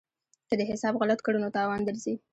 [0.47, 2.13] که دې حساب غلط کړ نو تاوان درځي.